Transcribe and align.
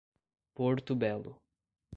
Porto 0.55 0.95
Belo 0.97 1.37